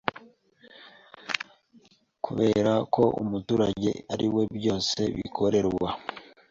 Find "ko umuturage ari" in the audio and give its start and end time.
2.93-4.27